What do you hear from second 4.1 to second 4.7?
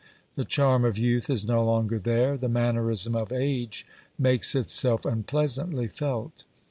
makes